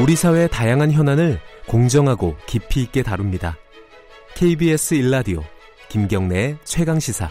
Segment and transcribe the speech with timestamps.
[0.00, 3.58] 우리 사회의 다양한 현안을 공정하고 깊이 있게 다룹니다.
[4.34, 5.42] KBS 일라디오
[5.90, 7.28] 김경래의 최강 시사.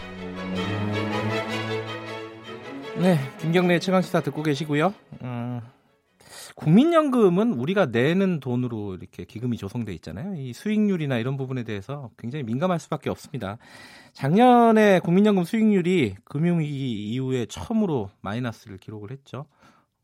[3.00, 4.94] 네, 김경래 최강 시사 듣고 계시고요.
[5.22, 5.60] 음,
[6.54, 10.36] 국민연금은 우리가 내는 돈으로 이렇게 기금이 조성돼 있잖아요.
[10.36, 13.58] 이 수익률이나 이런 부분에 대해서 굉장히 민감할 수밖에 없습니다.
[14.12, 19.46] 작년에 국민연금 수익률이 금융위기 이후에 처음으로 마이너스를 기록을 했죠.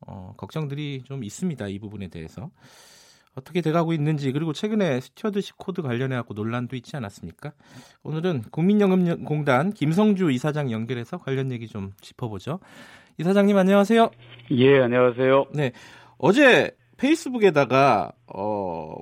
[0.09, 1.67] 어, 걱정들이 좀 있습니다.
[1.67, 2.49] 이 부분에 대해서.
[3.35, 7.53] 어떻게 돼가고 있는지 그리고 최근에 스튜어드십 코드 관련해 갖고 논란도 있지 않았습니까?
[8.03, 12.59] 오늘은 국민연금공단 김성주 이사장 연결해서 관련 얘기 좀 짚어보죠.
[13.19, 14.09] 이사장님 안녕하세요.
[14.51, 15.45] 예 안녕하세요.
[15.53, 15.71] 네
[16.17, 18.95] 어제 페이스북에다가 어,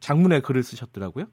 [0.00, 1.26] 장문의 글을 쓰셨더라고요.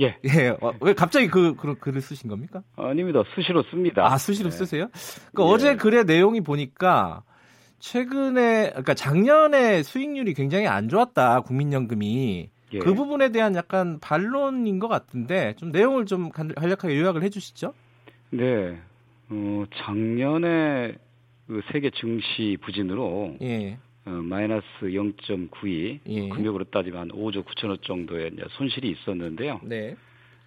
[0.00, 0.18] 예.
[0.24, 0.48] 예.
[0.60, 2.62] 어, 왜 갑자기 그, 그 글을 쓰신 겁니까?
[2.76, 3.22] 아닙니다.
[3.34, 4.04] 수시로 씁니다.
[4.06, 4.56] 아 수시로 네.
[4.56, 4.88] 쓰세요?
[5.32, 5.54] 그러니까 예.
[5.54, 7.24] 어제 글의 내용이 보니까
[7.80, 12.78] 최근에 그러니까 작년에 수익률이 굉장히 안 좋았다 국민연금이 예.
[12.78, 17.74] 그 부분에 대한 약간 반론인 것 같은데 좀 내용을 좀 간략하게 요약을 해주시죠.
[18.30, 18.78] 네,
[19.28, 20.94] 어, 작년에
[21.48, 23.78] 그 세계 증시 부진으로 예.
[24.04, 26.28] 어, 마이너스 0.92 예.
[26.28, 29.60] 금액으로 따지면 5조 9천억 정도의 손실이 있었는데요.
[29.64, 29.96] 네.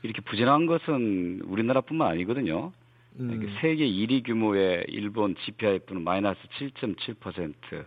[0.01, 2.71] 이렇게 부진한 것은 우리나라뿐만 아니거든요.
[3.19, 3.55] 음.
[3.61, 7.85] 세계 1위 규모의 일본 GPIF는 마이너스 7.7%,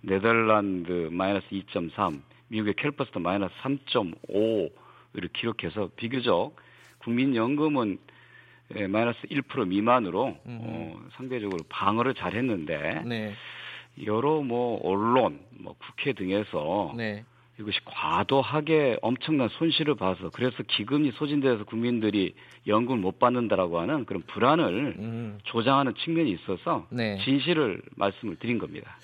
[0.00, 6.56] 네덜란드 마이너스 2.3, 미국의 캘퍼스도 마이너스 3.5를 기록해서 비교적
[6.98, 7.98] 국민연금은
[8.76, 10.58] 예, 마이너스 1% 미만으로 음.
[10.62, 13.34] 어, 상대적으로 방어를 잘했는데 네.
[14.06, 17.24] 여러 뭐 언론, 뭐 국회 등에서 네.
[17.60, 22.34] 이것이 과도하게 엄청난 손실을 봐서 그래서 기금이 소진돼서 국민들이
[22.66, 25.38] 연금을 못 받는다라고 하는 그런 불안을 음.
[25.44, 27.18] 조장하는 측면이 있어서 네.
[27.24, 28.96] 진실을 말씀을 드린 겁니다.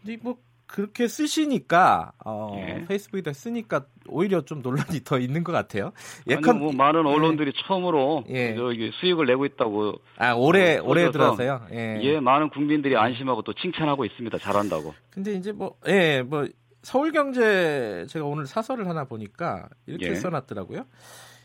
[0.00, 0.36] 근데 뭐
[0.72, 2.86] 그렇게 쓰시니까 어, 예.
[2.86, 5.92] 페이스북에다 쓰니까 오히려 좀 논란이 더 있는 것 같아요.
[6.26, 7.12] 예컨 뭐 많은 예.
[7.12, 7.62] 언론들이 예.
[7.66, 8.56] 처음으로 예.
[9.00, 11.66] 수익을 내고 있다고 아 올해 어, 올해 들어서요.
[11.72, 12.00] 예.
[12.00, 14.38] 예, 많은 국민들이 안심하고 또 칭찬하고 있습니다.
[14.38, 14.94] 잘한다고.
[15.10, 16.46] 근데 이제 뭐 예, 뭐
[16.82, 20.14] 서울경제 제가 오늘 사설을 하나 보니까 이렇게 예.
[20.14, 20.84] 써놨더라고요.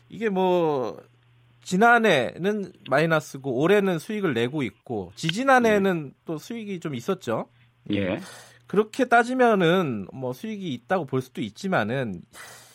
[0.08, 1.00] 이게 뭐
[1.62, 6.18] 지난해는 마이너스고 올해는 수익을 내고 있고 지지난해는 예.
[6.24, 7.48] 또 수익이 좀 있었죠.
[7.92, 8.20] 예.
[8.66, 12.22] 그렇게 따지면은 뭐 수익이 있다고 볼 수도 있지만은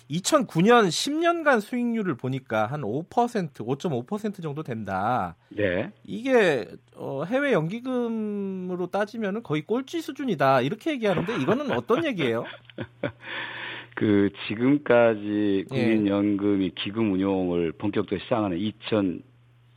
[0.09, 5.35] 2009년 10년간 수익률을 보니까 한 5%, 5.5% 정도 된다.
[5.49, 5.91] 네.
[6.03, 10.61] 이게 어, 해외 연기금으로 따지면 거의 꼴찌 수준이다.
[10.61, 12.45] 이렇게 얘기하는데 이거는 어떤 얘기예요?
[13.95, 15.75] 그 지금까지 예.
[15.75, 18.57] 국민연금이 기금 운용을 본격적으로 시작하는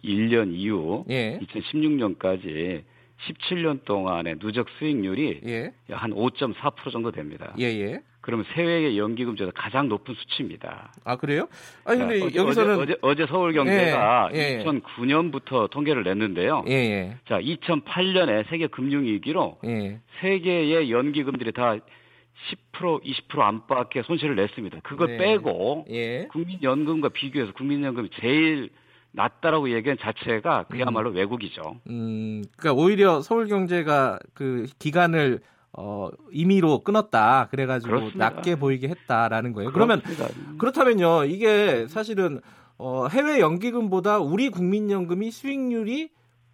[0.03, 1.39] 2001년 이후 예.
[1.43, 2.83] 2016년까지
[3.29, 5.73] 17년 동안의 누적 수익률이 예.
[5.89, 7.55] 한5.4% 정도 됩니다.
[7.59, 8.03] 예, 예.
[8.27, 10.93] 그러면 세외의 연기금 중에서 가장 높은 수치입니다.
[11.05, 11.47] 아 그래요?
[11.85, 14.65] 아니 근데 어제, 여기서는 어제, 어제 서울경제가 예, 예.
[14.65, 16.65] 2009년부터 통계를 냈는데요.
[16.67, 17.17] 예, 예.
[17.29, 20.01] 자 2008년에 세계 금융위기로 예.
[20.21, 21.77] 세계의 연기금들이 다
[22.73, 24.81] 10% 20% 안팎의 손실을 냈습니다.
[24.83, 25.19] 그걸 네.
[25.19, 26.27] 빼고 예.
[26.33, 28.71] 국민연금과 비교해서 국민연금이 제일
[29.13, 31.15] 낮다라고 얘기한 자체가 그야말로 음.
[31.15, 31.63] 왜곡이죠.
[31.89, 35.39] 음, 그러니까 오히려 서울경제가 그 기간을
[35.77, 37.49] 어, 임의로 끊었다.
[37.51, 38.31] 그래가지고 그렇습니다.
[38.31, 39.71] 낮게 보이게 했다라는 거예요.
[39.71, 40.27] 그렇습니다.
[40.27, 42.41] 그러면 그렇다면요, 이게 사실은
[42.79, 46.11] 어, 해외 연기금보다 우리 국민연금이 수익률이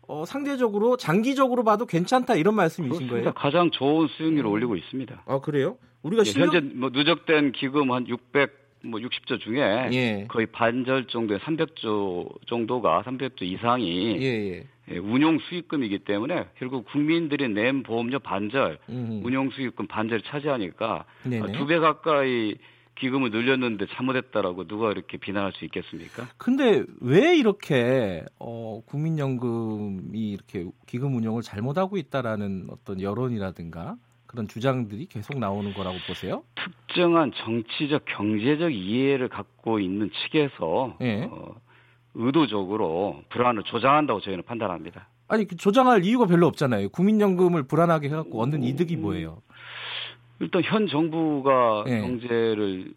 [0.09, 3.33] 어, 상대적으로 장기적으로 봐도 괜찮다 이런 말씀이신 그렇습니다.
[3.33, 3.35] 거예요?
[3.35, 4.53] 가장 좋은 수익률을 음.
[4.53, 5.23] 올리고 있습니다.
[5.27, 5.77] 아 그래요?
[6.03, 6.53] 우리가 예, 실력...
[6.55, 8.62] 현재 뭐 누적된 기금 한 600.
[8.85, 10.27] 뭐 60조 중에 예.
[10.29, 14.65] 거의 반절 정도의 300조 정도가 300조 이상이 예, 예.
[14.91, 19.25] 예, 운용 수익금이기 때문에 결국 국민들이 낸 보험료 반절, 음흠.
[19.27, 21.05] 운용 수익금 반절 차지하니까
[21.55, 22.57] 두 배 가까이
[22.97, 26.29] 기금을 늘렸는데 잘못했다라고 누가 이렇게 비난할 수 있겠습니까?
[26.37, 33.97] 근데 왜 이렇게 어, 국민연금이 이렇게 기금 운용을 잘못하고 있다라는 어떤 여론이라든가
[34.33, 36.43] 그런 주장들이 계속 나오는 거라고 보세요?
[36.55, 41.25] 특정한 정치적 경제적 이해를 갖고 있는 측에서 예.
[41.31, 41.55] 어,
[42.15, 45.07] 의도적으로 불안을 조장한다고 저희는 판단합니다.
[45.29, 46.89] 아니 그 조장할 이유가 별로 없잖아요.
[46.89, 49.43] 국민연금을 불안하게 해갖고 얻는 이득이 뭐예요?
[50.41, 52.01] 일단 현 정부가 예.
[52.01, 52.95] 경제를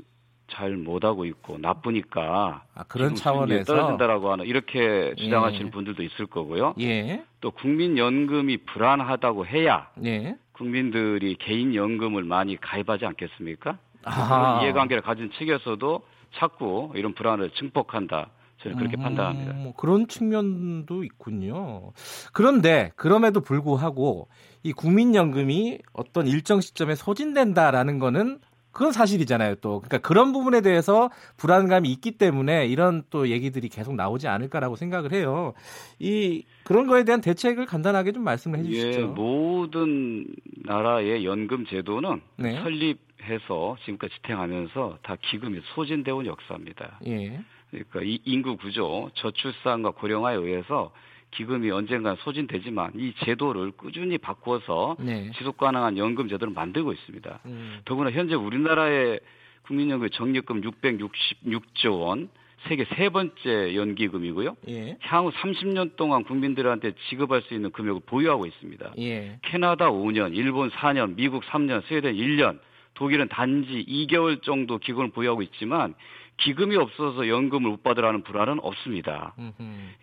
[0.47, 5.71] 잘 못하고 있고 나쁘니까 아, 그런 차원에서 떨어진다라고 하는 이렇게 주장하시는 예.
[5.71, 6.75] 분들도 있을 거고요.
[6.79, 7.25] 예.
[7.41, 10.37] 또 국민연금이 불안하다고 해야 예.
[10.57, 13.78] 국민들이 개인 연금을 많이 가입하지 않겠습니까?
[14.04, 16.02] 그런 이해관계를 가진 측에서도
[16.36, 18.30] 자꾸 이런 불안을 증폭한다.
[18.62, 19.54] 저는 그렇게 음, 판단합니다.
[19.54, 21.92] 뭐 그런 측면도 있군요.
[22.34, 24.30] 그런데 그럼에도 불구하고
[24.63, 28.40] 이 국민연금이 어떤 일정 시점에 소진된다라는 거는
[28.75, 29.56] 그건 사실이잖아요.
[29.62, 35.13] 또 그러니까 그런 부분에 대해서 불안감이 있기 때문에 이런 또 얘기들이 계속 나오지 않을까라고 생각을
[35.13, 35.54] 해요.
[35.98, 39.01] 이 그런 거에 대한 대책을 간단하게 좀 말씀을 해주시죠.
[39.01, 40.27] 예, 모든
[40.66, 42.62] 나라의 연금 제도는 네.
[42.62, 47.00] 설립해서 지금까지 지탱하면서 다 기금이 소진되어 온 역사입니다.
[47.07, 47.39] 예.
[47.71, 50.92] 그러니까 이 인구 구조, 저출산과 고령화에 의해서
[51.31, 55.31] 기금이 언젠가 소진되지만 이 제도를 꾸준히 바꾸어서 네.
[55.38, 57.39] 지속 가능한 연금 제도를 만들고 있습니다.
[57.45, 57.81] 음.
[57.86, 59.19] 더구나 현재 우리나라의
[59.63, 62.30] 국민연금 적립금 666조 원,
[62.68, 64.56] 세계 세 번째 연기금이고요.
[64.69, 64.98] 예.
[65.01, 68.94] 향후 30년 동안 국민들한테 지급할 수 있는 금액을 보유하고 있습니다.
[69.00, 69.39] 예.
[69.44, 72.60] 캐나다 5년, 일본 4년, 미국 3년, 스웨덴 1년,
[72.95, 75.94] 독일은 단지 2개월 정도 기금을 보유하고 있지만
[76.37, 79.33] 기금이 없어서 연금을 못 받으라는 불안은 없습니다.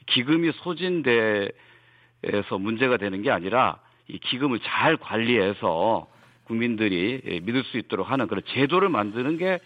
[0.07, 1.53] 기금이 소진돼서
[2.59, 6.07] 문제가 되는 게 아니라 이 기금을 잘 관리해서
[6.45, 9.59] 국민들이 믿을 수 있도록 하는 그런 제도를 만드는 게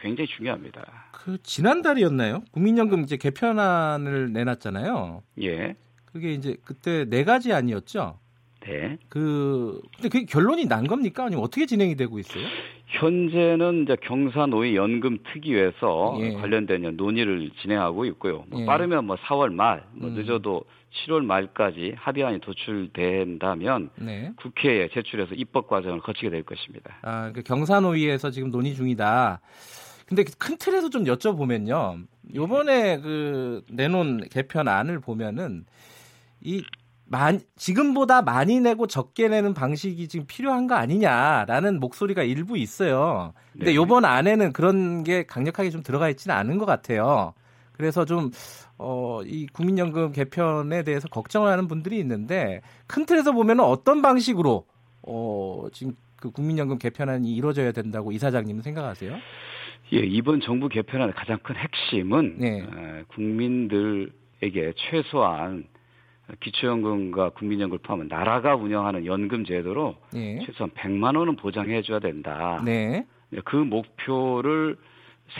[0.00, 1.08] 굉장히 중요합니다.
[1.12, 2.42] 그 지난달이었나요?
[2.52, 5.22] 국민연금 이제 개편안을 내놨잖아요.
[5.42, 5.76] 예.
[6.04, 8.18] 그게 이제 그때 네 가지 아니었죠?
[8.60, 8.98] 네.
[9.08, 11.24] 그 근데 그게 결론이 난 겁니까?
[11.24, 12.44] 아니면 어떻게 진행이 되고 있어요?
[12.88, 16.32] 현재는 이제 경사노위 연금 특위에서 예.
[16.32, 18.44] 관련된 논의를 진행하고 있고요.
[18.48, 18.66] 뭐 예.
[18.66, 20.14] 빠르면 뭐 4월 말, 뭐 음.
[20.14, 20.64] 늦어도
[21.06, 24.32] 7월 말까지 합의안이 도출된다면 네.
[24.36, 26.96] 국회에 제출해서 입법 과정을 거치게 될 것입니다.
[27.02, 29.40] 아, 그 경사노위에서 지금 논의 중이다.
[30.06, 32.06] 근데 큰 틀에서 좀 여쭤보면요.
[32.34, 35.66] 요번에 그 내놓은 개편안을 보면은
[36.40, 36.64] 이
[37.10, 43.32] 만, 지금보다 많이 내고 적게 내는 방식이 지금 필요한 거 아니냐라는 목소리가 일부 있어요.
[43.52, 43.74] 근데 네.
[43.74, 47.32] 요번 안에는 그런 게 강력하게 좀 들어가 있지는 않은 것 같아요.
[47.72, 48.30] 그래서 좀,
[48.76, 54.66] 어, 이 국민연금 개편에 대해서 걱정을 하는 분들이 있는데 큰 틀에서 보면 어떤 방식으로,
[55.02, 59.16] 어, 지금 그 국민연금 개편안이 이루어져야 된다고 이사장님은 생각하세요?
[59.94, 62.60] 예, 이번 정부 개편안의 가장 큰 핵심은 네.
[62.62, 65.64] 어, 국민들에게 최소한
[66.40, 70.40] 기초연금과 국민연금을 포함한 나라가 운영하는 연금 제도로 네.
[70.44, 72.62] 최소한 100만 원은 보장해 줘야 된다.
[72.64, 73.06] 네.
[73.44, 74.76] 그 목표를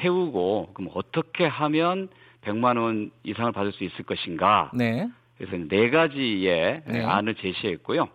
[0.00, 2.08] 세우고 그럼 어떻게 하면
[2.42, 4.70] 100만 원 이상을 받을 수 있을 것인가?
[4.74, 5.08] 네.
[5.36, 7.04] 그래서 네 가지의 네.
[7.04, 8.08] 안을 제시했고요.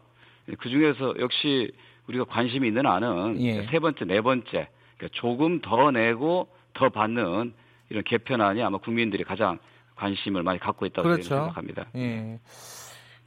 [0.58, 1.72] 그 중에서 역시
[2.08, 3.64] 우리가 관심이 있는 안은 예.
[3.68, 4.68] 세 번째, 네 번째,
[4.98, 7.54] 그러니까 조금 더 내고 더 받는
[7.90, 9.58] 이런 개편안이 아마 국민들이 가장
[9.96, 11.30] 관심을 많이 갖고 있다고 그렇죠.
[11.30, 11.88] 생각합니다.
[11.96, 12.40] 예.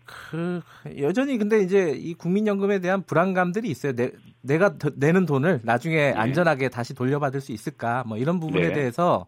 [0.05, 0.61] 그
[0.99, 3.93] 여전히 근데 이제 이 국민연금에 대한 불안감들이 있어요.
[3.95, 6.13] 내, 내가 더, 내는 돈을 나중에 네.
[6.13, 8.05] 안전하게 다시 돌려받을 수 있을까?
[8.07, 8.73] 뭐 이런 부분에 네.
[8.73, 9.27] 대해서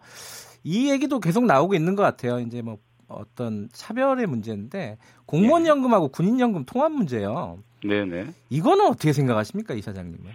[0.62, 2.38] 이 얘기도 계속 나오고 있는 것 같아요.
[2.38, 7.58] 이제 뭐 어떤 차별의 문제인데 공무원 연금하고 군인 연금 통합 문제요.
[7.82, 8.26] 네네.
[8.50, 10.30] 이거는 어떻게 생각하십니까, 이 사장님은?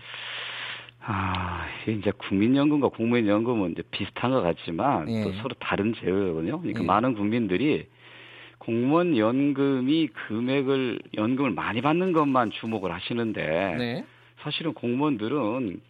[1.05, 5.23] 아, 이제 국민연금과 공무원연금은 이제 비슷한 것 같지만 예.
[5.23, 6.59] 또 서로 다른 제도거든요.
[6.59, 6.85] 그러니까 예.
[6.85, 7.85] 많은 국민들이
[8.57, 14.05] 공무원 연금이 금액을 연금을 많이 받는 것만 주목을 하시는데 네.
[14.39, 15.81] 사실은 공무원들은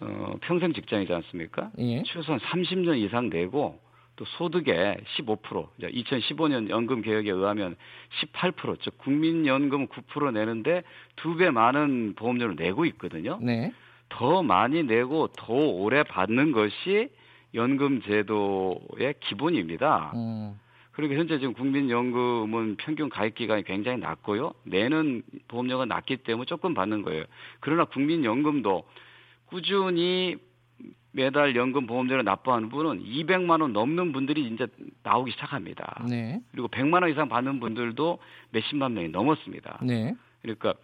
[0.00, 1.70] 어, 평생 직장이지 않습니까?
[1.78, 2.02] 예.
[2.02, 3.78] 최소한 30년 이상 내고
[4.16, 7.76] 또 소득의 15% 2015년 연금 개혁에 의하면
[8.20, 10.82] 18%, 즉 국민연금 9% 내는데
[11.16, 13.38] 두 배 많은 보험료를 내고 있거든요.
[13.40, 13.72] 네.
[14.14, 17.08] 더 많이 내고 더 오래 받는 것이
[17.52, 20.12] 연금 제도의 기본입니다.
[20.14, 20.58] 음.
[20.92, 24.54] 그리고 현재 지금 국민연금은 평균 가입 기간이 굉장히 낮고요.
[24.62, 27.24] 내는 보험료가 낮기 때문에 조금 받는 거예요.
[27.58, 28.84] 그러나 국민연금도
[29.46, 30.36] 꾸준히
[31.10, 34.68] 매달 연금 보험료를 납부하는 분은 200만 원 넘는 분들이 이제
[35.02, 36.04] 나오기 시작합니다.
[36.08, 36.40] 네.
[36.52, 38.18] 그리고 100만 원 이상 받는 분들도
[38.50, 39.80] 몇십만 명이 넘었습니다.
[39.82, 40.14] 네.
[40.42, 40.74] 그러니까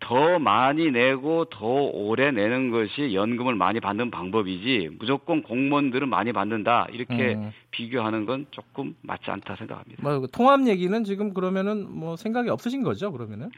[0.00, 6.86] 더 많이 내고 더 오래 내는 것이 연금을 많이 받는 방법이지 무조건 공무원들은 많이 받는다
[6.90, 7.52] 이렇게 음.
[7.70, 10.02] 비교하는 건 조금 맞지 않다 생각합니다.
[10.02, 13.50] 뭐 통합 얘기는 지금 그러면은 뭐 생각이 없으신 거죠 그러면은?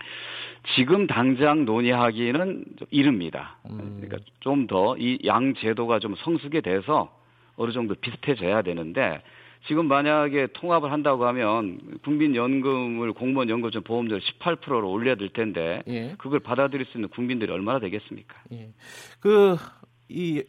[0.76, 3.56] 지금 당장 논의하기는 좀 이릅니다.
[3.70, 3.98] 음.
[4.00, 7.16] 그러니까 좀 더 이 양 제도가 좀 성숙이 돼서
[7.56, 9.22] 어느 정도 비슷해져야 되는데
[9.66, 16.14] 지금 만약에 통합을 한다고 하면 국민연금을 공무원 연금처럼 보험료를 18%로 올려야 될 텐데 예.
[16.18, 18.34] 그걸 받아들일 수 있는 국민들이 얼마나 되겠습니까?
[18.52, 18.72] 예.
[19.20, 20.42] 그이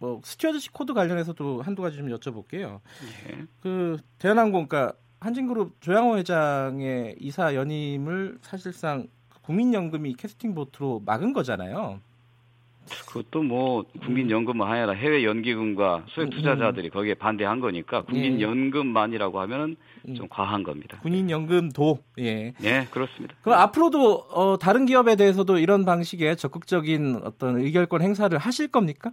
[0.00, 2.80] 뭐 스튜어드십 코드 관련해서도 한두 가지 좀 여쭤볼게요.
[3.28, 3.46] 예.
[3.60, 9.08] 그 대한항공 그러니까 한진그룹 조양호 회장의 이사 연임을 사실상
[9.42, 12.00] 국민연금이 캐스팅 보트로 막은 거잖아요.
[13.06, 19.76] 그것도 뭐 국민연금만 아니라 해외 연기금과 소액 투자자들이 거기에 반대한 거니까 국민연금만이라고 하면은
[20.16, 20.98] 좀 과한 겁니다.
[21.00, 22.52] 군인연금도 예.
[22.58, 23.34] 네, 그렇습니다.
[23.42, 29.12] 그럼 앞으로도 어, 다른 기업에 대해서도 이런 방식의 적극적인 어떤 의결권 행사를 하실 겁니까?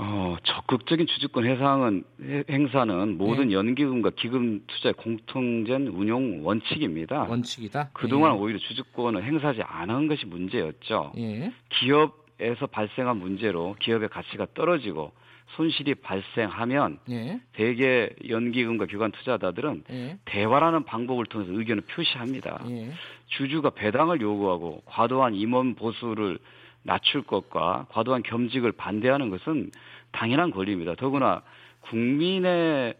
[0.00, 2.04] 어, 적극적인 주주권 해상은,
[2.48, 3.54] 행사는 모든 네.
[3.54, 7.24] 연기금과 기금 투자의 공통된 운용 원칙입니다.
[7.24, 7.90] 원칙이다?
[7.94, 8.38] 그동안 예.
[8.38, 11.12] 오히려 주주권을 행사하지 않은 것이 문제였죠.
[11.18, 11.52] 예.
[11.70, 15.10] 기업에서 발생한 문제로 기업의 가치가 떨어지고
[15.56, 17.40] 손실이 발생하면 예.
[17.54, 20.18] 대개 연기금과 기관 투자자들은 예.
[20.26, 22.62] 대화라는 방법을 통해서 의견을 표시합니다.
[22.68, 22.92] 예.
[23.26, 26.38] 주주가 배당을 요구하고 과도한 임원 보수를
[26.82, 29.70] 낮출 것과 과도한 겸직을 반대하는 것은
[30.12, 30.94] 당연한 권리입니다.
[30.94, 31.42] 더구나
[31.80, 32.94] 국민의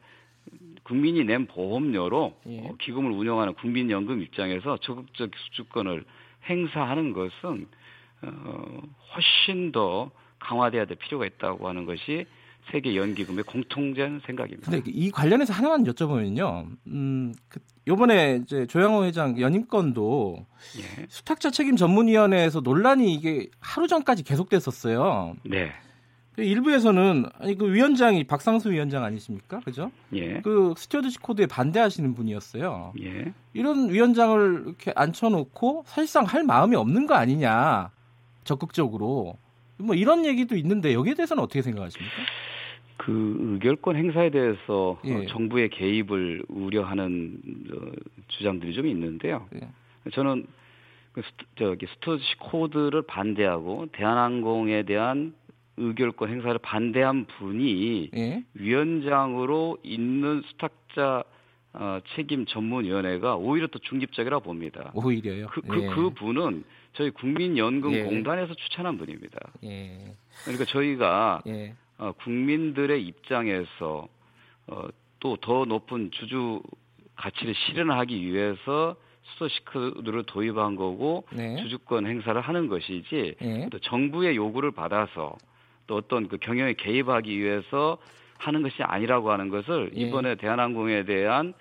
[0.83, 2.61] 국민이 낸 보험료로 예.
[2.61, 6.05] 어, 기금을 운영하는 국민연금 입장에서 적극적 수주권을
[6.49, 7.69] 행사하는 것은
[8.23, 8.83] 어,
[9.15, 12.27] 훨씬 더 강화돼야 될 필요가 있다고 하는 것이
[12.71, 14.71] 세계 연기금의 공통된 생각입니다.
[14.71, 16.69] 근데 이 관련해서 하나만 여쭤보면요.
[16.89, 20.47] 음, 그 요번에 이제 조양호 회장 연임건도
[20.79, 21.07] 예.
[21.09, 25.37] 수탁자 책임 전문위원회에서 논란이 이게 하루 전까지 계속됐었어요.
[25.45, 25.73] 네.
[26.35, 29.61] 그 일부에서는 아니 그 위원장이 박상수 위원장 아니십니까?
[29.61, 29.91] 그죠?
[30.13, 30.41] 예.
[30.43, 32.93] 그 스튜어드십 코드에 반대하시는 분이었어요.
[33.03, 33.33] 예.
[33.55, 37.91] 이런 위원장을 이렇게 앉혀 놓고 사실상 할 마음이 없는 거 아니냐
[38.45, 39.37] 적극적으로
[39.79, 42.15] 뭐 이런 얘기도 있는데 여기에 대해서는 어떻게 생각하십니까?
[42.99, 45.27] 그 의결권 행사에 대해서 예.
[45.27, 47.39] 정부의 개입을 우려하는
[47.73, 47.93] 어,
[48.27, 49.49] 주장들이 좀 있는데요.
[49.55, 49.69] 예.
[50.13, 50.47] 저는
[51.13, 55.35] 그 스트, 저기 stewardship code를 반대하고 대한항공에 대한
[55.77, 58.45] 의결권 행사를 반대한 분이 예?
[58.55, 61.23] 위원장으로 있는 수탁자
[61.75, 64.91] 어, 책임 전문위원회가 오히려 더 중립적이라 고 봅니다.
[64.95, 65.47] 오히려요.
[65.53, 65.87] 그, 그, 예.
[65.87, 66.65] 그 분은
[66.95, 68.55] 저희 국민연금공단에서 예.
[68.57, 69.39] 추천한 분입니다.
[69.65, 70.17] 예.
[70.43, 71.75] 그러니까 저희가 예.
[71.99, 74.09] 어, 국민들의 입장에서
[74.69, 74.89] 어,
[75.21, 76.63] 또 더 높은 주주
[77.17, 81.57] 가치를 실현하기 위해서 수소시크를 도입한 거고 네.
[81.57, 83.69] 주주권 행사를 하는 것이지 네.
[83.71, 85.37] 또 정부의 요구를 받아서
[85.87, 87.99] 또 어떤 그 경영에 개입하기 위해서
[88.39, 90.01] 하는 것이 아니라고 하는 것을 예.
[90.01, 91.53] 이번에 대한항공에 대한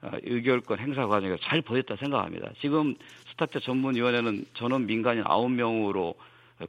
[0.00, 2.50] 어, 의결권 행사 과정에서 잘 보였다 생각합니다.
[2.60, 2.94] 지금
[3.30, 6.14] 스타트 전문위원회는 전원 민간인 9명으로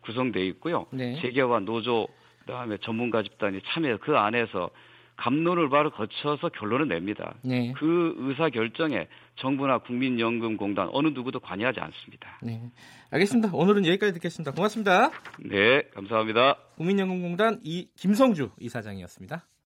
[0.01, 0.85] 구성되어 있고요.
[0.91, 1.19] 네.
[1.21, 2.07] 재계와 노조
[2.45, 4.69] 그다음에 전문가 집단이 참여 그 안에서
[5.15, 7.35] 감론을 바로 거쳐서 결론을 냅니다.
[7.43, 7.73] 네.
[7.77, 12.39] 그 의사 결정에 정부나 국민연금공단 어느 누구도 관여하지 않습니다.
[12.41, 12.71] 네.
[13.11, 13.51] 알겠습니다.
[13.53, 14.51] 오늘은 여기까지 듣겠습니다.
[14.51, 15.11] 고맙습니다.
[15.39, 16.55] 네, 감사합니다.
[16.77, 19.45] 국민연금공단 이 김성주 이사장이었습니다.